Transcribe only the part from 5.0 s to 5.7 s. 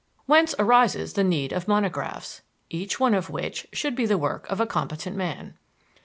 man.